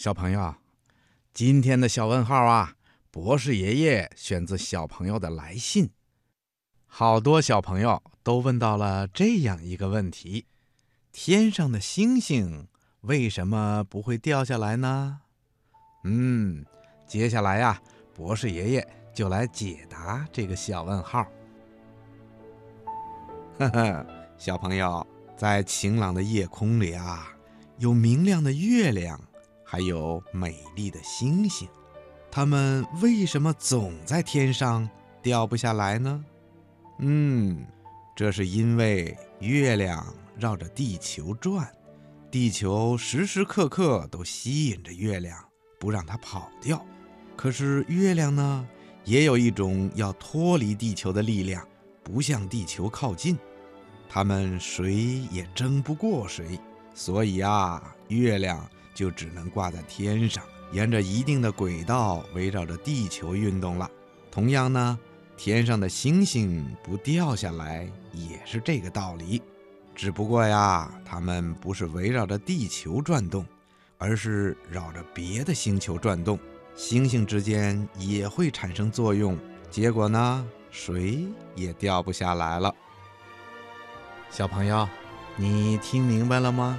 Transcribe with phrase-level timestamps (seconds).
[0.00, 0.54] 小朋友，
[1.34, 2.74] 今天的小问号啊，
[3.10, 5.90] 博士爷爷选自小朋友的来信。
[6.86, 10.46] 好多小朋友都问到了这样一个问题：
[11.12, 12.66] 天上的星星
[13.02, 15.20] 为什么不会掉下来呢？
[16.04, 16.64] 嗯，
[17.06, 17.82] 接下来呀，
[18.14, 21.30] 博士爷爷就来解答这个小问号。
[23.58, 24.06] 呵呵，
[24.38, 25.06] 小朋友，
[25.36, 27.36] 在晴朗的夜空里啊，
[27.76, 29.20] 有明亮的月亮。
[29.70, 31.68] 还有美丽的星星，
[32.28, 34.90] 它们为什么总在天上
[35.22, 36.24] 掉不下来呢？
[36.98, 37.64] 嗯，
[38.16, 40.04] 这是因为月亮
[40.36, 41.72] 绕着地球转，
[42.32, 45.38] 地球时时刻刻都吸引着月亮，
[45.78, 46.84] 不让它跑掉。
[47.36, 48.68] 可是月亮呢，
[49.04, 51.64] 也有一种要脱离地球的力量，
[52.02, 53.38] 不向地球靠近。
[54.08, 56.58] 它们谁也争不过谁，
[56.92, 58.68] 所以啊，月亮。
[59.00, 63.90] 就只能挂在天上，沿着一定的轨道围绕着地球运动了。
[64.30, 64.98] 同样呢，
[65.38, 69.40] 天上的星星不掉下来也是这个道理。
[69.94, 73.46] 只不过呀，它们不是围绕着地球转动，
[73.96, 76.38] 而是绕着别的星球转动。
[76.74, 79.34] 星星之间也会产生作用，
[79.70, 82.74] 结果呢，谁也掉不下来了。
[84.28, 84.86] 小朋友，
[85.36, 86.78] 你听明白了吗？